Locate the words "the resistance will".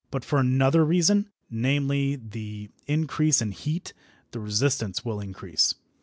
4.31-5.19